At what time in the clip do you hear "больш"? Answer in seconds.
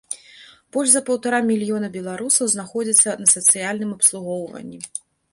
0.75-0.89